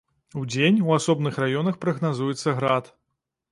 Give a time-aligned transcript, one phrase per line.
[0.43, 2.93] Удзень у асобных раёнах прагназуецца град.